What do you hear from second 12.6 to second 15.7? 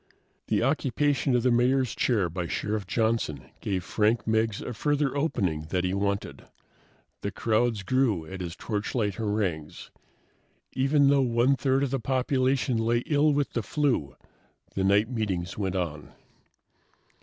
lay ill with the flu, the night meetings